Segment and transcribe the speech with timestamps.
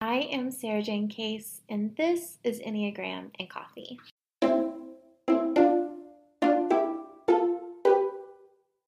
[0.00, 3.98] I am Sara Jane Case, and this is Enneagram and Coffee.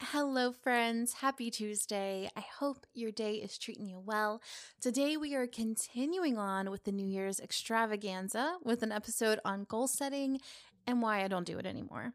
[0.00, 1.14] Hello, friends.
[1.14, 2.30] Happy Tuesday.
[2.36, 4.40] I hope your day is treating you well.
[4.80, 9.88] Today, we are continuing on with the New Year's extravaganza with an episode on goal
[9.88, 10.40] setting
[10.86, 12.12] and why I don't do it anymore.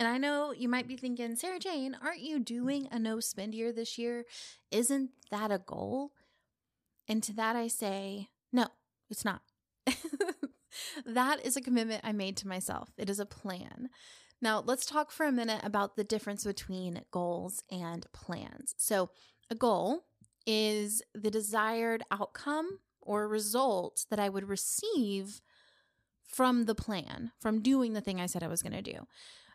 [0.00, 3.54] And I know you might be thinking, Sara Jane, aren't you doing a no spend
[3.54, 4.24] year this year?
[4.70, 6.12] Isn't that a goal?
[7.08, 8.66] And to that I say, no,
[9.10, 9.42] it's not.
[11.06, 12.90] that is a commitment I made to myself.
[12.98, 13.88] It is a plan.
[14.40, 18.74] Now, let's talk for a minute about the difference between goals and plans.
[18.76, 19.10] So,
[19.50, 20.04] a goal
[20.46, 25.40] is the desired outcome or result that I would receive
[26.28, 29.06] from the plan, from doing the thing I said I was going to do.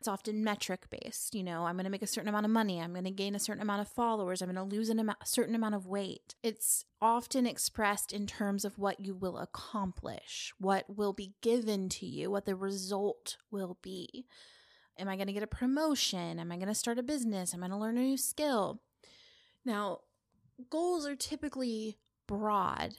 [0.04, 1.34] It's often metric based.
[1.34, 2.82] You know, I'm going to make a certain amount of money.
[2.82, 4.42] I'm going to gain a certain amount of followers.
[4.42, 6.36] I'm going to lose an a certain amount of weight.
[6.44, 12.06] It's often expressed in terms of what you will accomplish, what will be given to
[12.06, 14.26] you, what the result will be.
[15.00, 16.38] Am I going to get a promotion?
[16.38, 17.54] Am I going to start a business?
[17.54, 18.82] Am I going to learn a new skill?
[19.64, 20.00] Now,
[20.70, 22.96] goals are typically broad,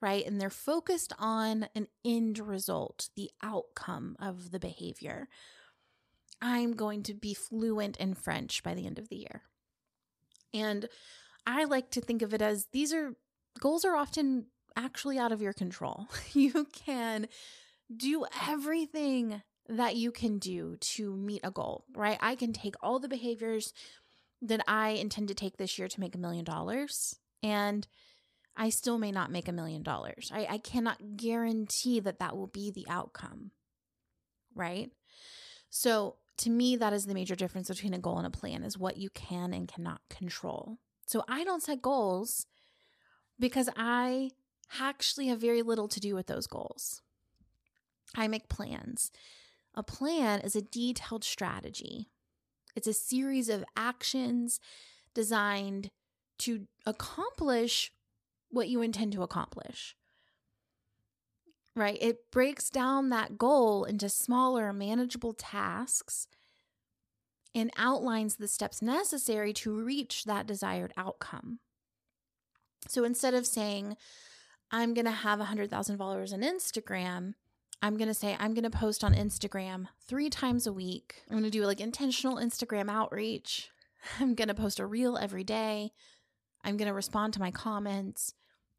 [0.00, 0.26] right?
[0.26, 5.28] And they're focused on an end result, the outcome of the behavior.
[6.44, 9.42] I'm going to be fluent in French by the end of the year.
[10.52, 10.90] And
[11.46, 13.14] I like to think of it as these are
[13.58, 16.06] goals are often actually out of your control.
[16.34, 17.28] You can
[17.94, 22.18] do everything that you can do to meet a goal, right?
[22.20, 23.72] I can take all the behaviors
[24.42, 27.86] that I intend to take this year to make a million dollars, and
[28.54, 30.30] I still may not make a million dollars.
[30.34, 33.52] I, I cannot guarantee that that will be the outcome,
[34.54, 34.90] right?
[35.70, 38.78] So, to me, that is the major difference between a goal and a plan is
[38.78, 40.78] what you can and cannot control.
[41.06, 42.46] So, I don't set goals
[43.38, 44.30] because I
[44.80, 47.02] actually have very little to do with those goals.
[48.16, 49.10] I make plans.
[49.74, 52.08] A plan is a detailed strategy,
[52.76, 54.60] it's a series of actions
[55.14, 55.90] designed
[56.38, 57.92] to accomplish
[58.50, 59.96] what you intend to accomplish.
[61.76, 61.98] Right?
[62.00, 66.28] It breaks down that goal into smaller, manageable tasks
[67.54, 71.60] and outlines the steps necessary to reach that desired outcome.
[72.88, 73.96] So instead of saying,
[74.70, 77.34] I'm going to have 100,000 followers on Instagram,
[77.80, 81.22] I'm going to say I'm going to post on Instagram three times a week.
[81.28, 83.70] I'm going to do like intentional Instagram outreach.
[84.20, 85.92] I'm going to post a reel every day.
[86.64, 88.34] I'm going to respond to my comments,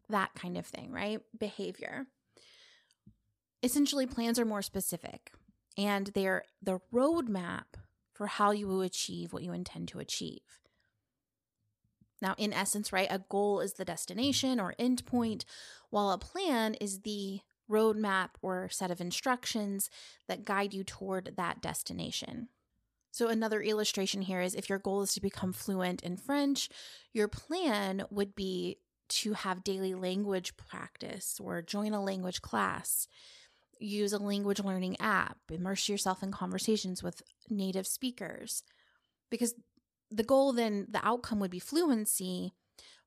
[0.10, 1.22] that kind of thing, right?
[1.38, 2.08] Behavior.
[3.64, 5.32] Essentially, plans are more specific
[5.78, 7.76] and they're the roadmap
[8.14, 10.42] for how you will achieve what you intend to achieve.
[12.22, 15.44] Now, in essence, right, a goal is the destination or endpoint,
[15.90, 19.90] while a plan is the roadmap or set of instructions
[20.28, 22.48] that guide you toward that destination.
[23.12, 26.70] So, another illustration here is if your goal is to become fluent in French,
[27.14, 28.78] your plan would be
[29.08, 33.08] to have daily language practice or join a language class,
[33.80, 38.64] use a language learning app, immerse yourself in conversations with native speakers.
[39.30, 39.56] Because
[40.12, 42.54] the goal, then, the outcome would be fluency,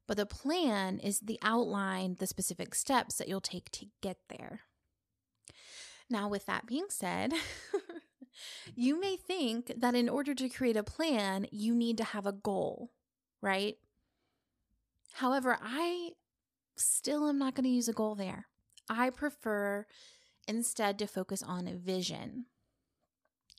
[0.07, 4.61] but the plan is the outline, the specific steps that you'll take to get there.
[6.11, 7.35] Now, with that being said,
[8.75, 12.33] you may think that in order to create a plan, you need to have a
[12.33, 12.91] goal,
[13.43, 13.77] right?
[15.13, 16.11] However, I
[16.77, 18.47] still am not going to use a goal there.
[18.89, 19.87] I prefer
[20.49, 22.47] instead to focus on vision,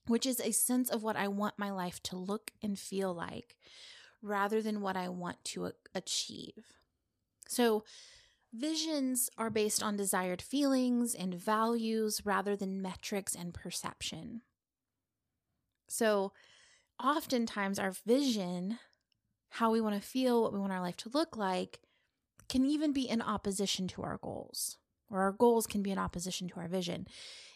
[0.07, 3.55] which is a sense of what I want my life to look and feel like
[4.21, 6.65] rather than what I want to achieve.
[7.47, 7.83] So,
[8.51, 14.41] visions are based on desired feelings and values rather than metrics and perception.
[15.87, 16.33] So,
[17.01, 18.79] oftentimes, our vision,
[19.49, 21.79] how we want to feel, what we want our life to look like,
[22.49, 24.78] can even be in opposition to our goals,
[25.09, 27.07] or our goals can be in opposition to our vision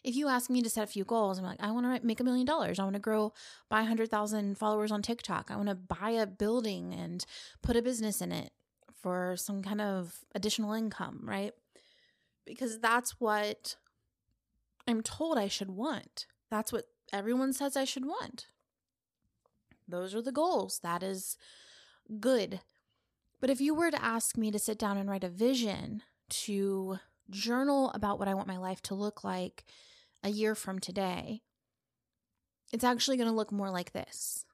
[0.04, 2.20] if you ask me to set a few goals, I'm like, I want to make
[2.20, 2.78] a million dollars.
[2.78, 3.32] I want to grow
[3.70, 5.50] by 100,000 followers on TikTok.
[5.50, 7.26] I want to buy a building and
[7.62, 8.52] put a business in it
[9.02, 11.54] for some kind of additional income, right?
[12.46, 13.76] because that's what
[14.88, 16.26] I'm told I should want.
[16.50, 18.48] That's what everyone says I should want.
[19.88, 20.80] Those are the goals.
[20.84, 21.38] That is
[22.20, 22.62] good.
[23.40, 26.98] But if you were to ask me to sit down and write a vision, to
[27.30, 29.66] journal about what I want my life to look like
[30.24, 31.42] a year from today,
[32.72, 34.46] it's actually going to look more like this.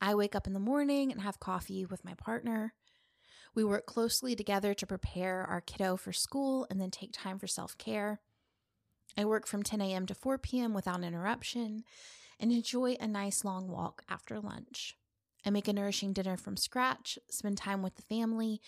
[0.00, 2.74] I wake up in the morning and have coffee with my partner.
[3.54, 7.48] We work closely together to prepare our kiddo for school and then take time for
[7.48, 8.20] self care.
[9.16, 10.06] I work from 10 a.m.
[10.06, 10.74] to 4 p.m.
[10.74, 11.82] without interruption
[12.38, 14.96] and enjoy a nice long walk after lunch.
[15.44, 18.60] I make a nourishing dinner from scratch, spend time with the family,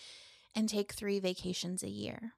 [0.53, 2.33] and take three vacations a year.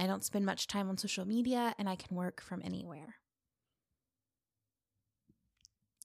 [0.00, 3.16] I don't spend much time on social media and I can work from anywhere.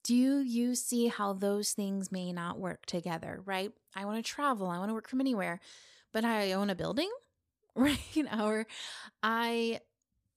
[0.04, 3.72] Do you see how those things may not work together, right?
[3.94, 5.60] I want to travel, I want to work from anywhere,
[6.14, 7.10] but I own a building,
[7.76, 8.00] right?
[8.40, 8.68] Or
[9.22, 9.82] I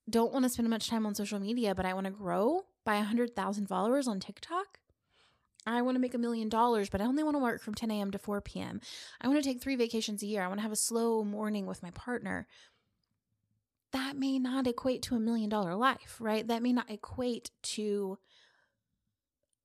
[0.08, 2.96] don't want to spend much time on social media, but I want to grow by
[2.96, 4.80] 100,000 followers on TikTok.
[5.66, 7.90] I want to make a million dollars, but I only want to work from 10
[7.90, 8.10] a.m.
[8.12, 8.80] to 4 p.m.
[9.20, 10.42] I want to take three vacations a year.
[10.42, 12.46] I want to have a slow morning with my partner.
[13.92, 16.46] That may not equate to a million dollar life, right?
[16.46, 18.18] That may not equate to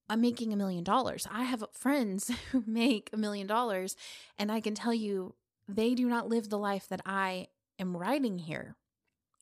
[0.07, 1.27] I'm making a million dollars.
[1.31, 3.95] I have friends who make a million dollars,
[4.37, 5.35] and I can tell you
[5.67, 7.47] they do not live the life that I
[7.79, 8.75] am writing here,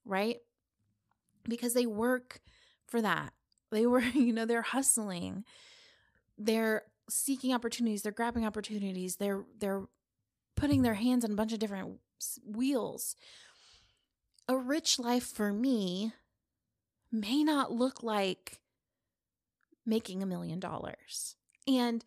[0.06, 0.38] right?
[1.44, 2.40] Because they work
[2.88, 3.34] for that.
[3.72, 5.44] They were, you know, they're hustling.
[6.38, 9.84] They're seeking opportunities, they're grabbing opportunities, they're they're
[10.56, 12.00] putting their hands on a bunch of different
[12.46, 13.16] wheels.
[14.48, 16.14] A rich life for me
[17.12, 18.60] may not look like
[19.86, 21.36] making a million dollars.
[21.68, 22.04] And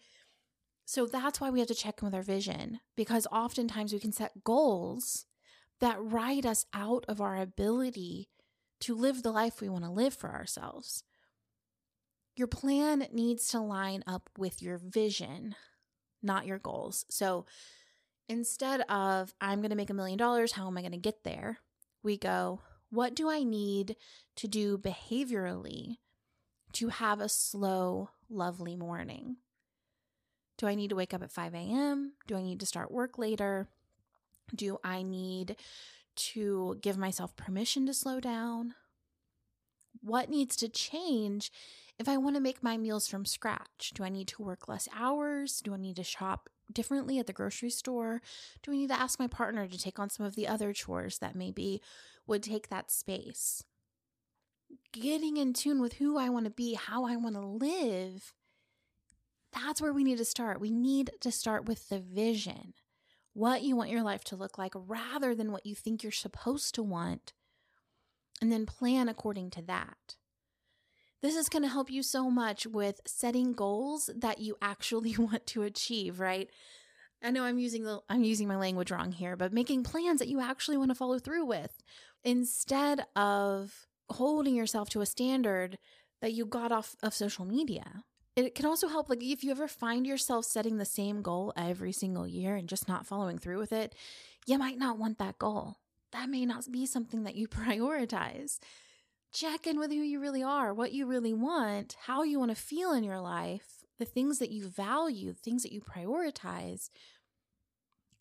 [0.84, 4.12] so that's why we have to check in with our vision because oftentimes we can
[4.12, 5.26] set goals
[5.80, 8.28] that ride us out of our ability
[8.80, 11.04] to live the life we want to live for ourselves.
[12.36, 15.54] Your plan needs to line up with your vision,
[16.22, 17.06] not your goals.
[17.08, 17.46] So
[18.28, 21.24] instead of, I'm going to make a million dollars, how am I going to get
[21.24, 21.58] there?
[22.06, 23.96] We go, what do I need
[24.36, 25.96] to do behaviorally
[26.74, 29.38] to have a slow, lovely morning?
[30.56, 32.12] Do I need to wake up at 5 a.m.?
[32.28, 33.66] Do I need to start work later?
[34.54, 35.56] Do I need
[36.30, 38.76] to give myself permission to slow down?
[40.02, 41.50] What needs to change
[41.98, 43.92] if I want to make my meals from scratch?
[43.94, 45.60] Do I need to work less hours?
[45.60, 48.20] Do I need to shop differently at the grocery store?
[48.62, 51.18] Do I need to ask my partner to take on some of the other chores
[51.18, 51.80] that maybe
[52.26, 53.64] would take that space?
[54.92, 58.32] getting in tune with who I want to be, how I want to live,
[59.52, 60.60] that's where we need to start.
[60.60, 62.74] We need to start with the vision,
[63.32, 66.74] what you want your life to look like, rather than what you think you're supposed
[66.74, 67.32] to want,
[68.40, 70.16] and then plan according to that.
[71.22, 75.46] This is going to help you so much with setting goals that you actually want
[75.48, 76.48] to achieve, right?
[77.22, 80.28] I know I'm using the I'm using my language wrong here, but making plans that
[80.28, 81.82] you actually want to follow through with
[82.24, 85.78] instead of holding yourself to a standard
[86.20, 88.04] that you got off of social media.
[88.36, 91.92] It can also help, like, if you ever find yourself setting the same goal every
[91.92, 93.94] single year and just not following through with it,
[94.46, 95.78] you might not want that goal.
[96.12, 98.58] That may not be something that you prioritize.
[99.32, 102.60] Check in with who you really are, what you really want, how you want to
[102.60, 106.90] feel in your life, the things that you value, things that you prioritize,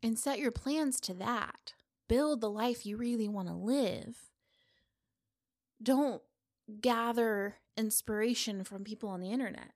[0.03, 1.73] and set your plans to that.
[2.07, 4.29] Build the life you really want to live
[5.81, 6.21] don't
[6.81, 9.71] gather inspiration from people on the internet.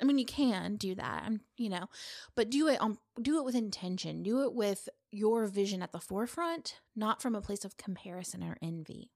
[0.00, 1.86] I mean, you can do that, I'm, you know,
[2.34, 4.22] but do it on do it with intention.
[4.22, 8.56] Do it with your vision at the forefront, not from a place of comparison or
[8.62, 9.10] envy.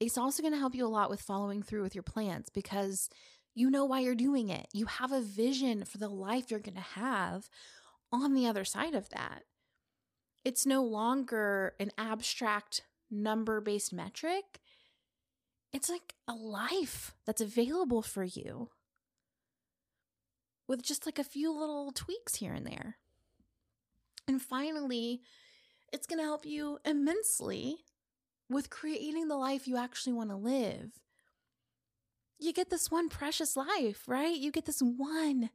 [0.00, 3.08] It's also going to help you a lot with following through with your plans because
[3.54, 4.68] you know why you're doing it.
[4.72, 7.48] You have a vision for the life you're going to have
[8.12, 9.42] on the other side of that.
[10.44, 14.60] It's no longer an abstract number based metric,
[15.72, 18.70] it's like a life that's available for you
[20.68, 22.98] with just like a few little tweaks here and there.
[24.28, 25.22] And finally,
[25.92, 27.78] it's going to help you immensely
[28.50, 30.92] with creating the life you actually want to live.
[32.38, 34.36] You get this one precious life, right?
[34.36, 35.50] You get this one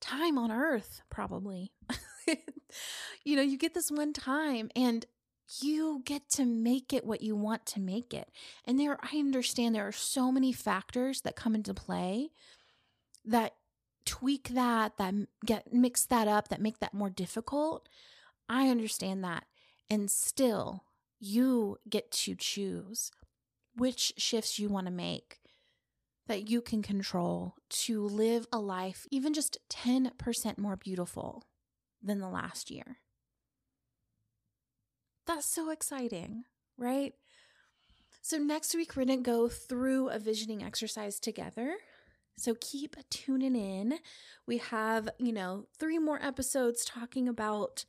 [0.00, 1.72] time on earth, probably.
[3.24, 5.06] you know, you get this one time, and
[5.60, 8.30] you get to make it what you want to make it.
[8.64, 12.30] And there, I understand there are so many factors that come into play
[13.24, 13.54] that
[14.04, 17.88] tweak that, that get mix that up, that make that more difficult.
[18.48, 19.44] I understand that.
[19.90, 20.84] And still,
[21.20, 23.10] you get to choose
[23.76, 25.40] which shifts you want to make
[26.26, 31.44] that you can control to live a life even just 10% more beautiful
[32.02, 32.98] than the last year.
[35.26, 36.44] That's so exciting,
[36.76, 37.14] right?
[38.20, 41.76] So, next week, we're going to go through a visioning exercise together.
[42.36, 43.98] So, keep tuning in.
[44.46, 47.84] We have, you know, three more episodes talking about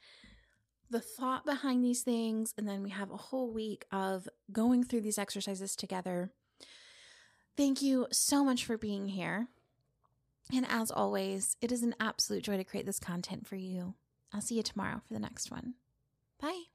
[0.89, 2.53] the thought behind these things.
[2.57, 6.31] And then we have a whole week of going through these exercises together.
[7.57, 9.47] Thank you so much for being here.
[10.53, 13.95] And as always, it is an absolute joy to create this content for you.
[14.33, 15.75] I'll see you tomorrow for the next one.
[16.39, 16.74] Bye.